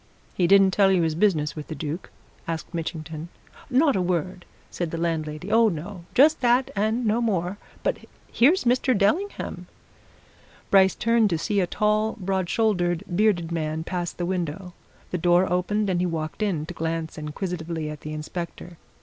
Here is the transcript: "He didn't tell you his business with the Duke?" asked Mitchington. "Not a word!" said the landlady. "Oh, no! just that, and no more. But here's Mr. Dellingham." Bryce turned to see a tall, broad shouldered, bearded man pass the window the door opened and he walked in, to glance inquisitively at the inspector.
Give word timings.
"He 0.33 0.47
didn't 0.47 0.71
tell 0.71 0.91
you 0.91 1.03
his 1.03 1.13
business 1.13 1.55
with 1.55 1.67
the 1.67 1.75
Duke?" 1.75 2.09
asked 2.47 2.73
Mitchington. 2.73 3.29
"Not 3.69 3.95
a 3.95 4.01
word!" 4.01 4.45
said 4.71 4.89
the 4.89 4.97
landlady. 4.97 5.51
"Oh, 5.51 5.69
no! 5.69 6.05
just 6.15 6.41
that, 6.41 6.71
and 6.75 7.05
no 7.05 7.21
more. 7.21 7.59
But 7.83 7.97
here's 8.31 8.63
Mr. 8.63 8.97
Dellingham." 8.97 9.67
Bryce 10.71 10.95
turned 10.95 11.29
to 11.29 11.37
see 11.37 11.59
a 11.59 11.67
tall, 11.67 12.13
broad 12.19 12.49
shouldered, 12.49 13.03
bearded 13.15 13.51
man 13.51 13.83
pass 13.83 14.11
the 14.11 14.25
window 14.25 14.73
the 15.11 15.19
door 15.19 15.47
opened 15.53 15.87
and 15.87 15.99
he 15.99 16.07
walked 16.07 16.41
in, 16.41 16.65
to 16.65 16.73
glance 16.73 17.19
inquisitively 17.19 17.87
at 17.91 18.01
the 18.01 18.11
inspector. 18.11 18.79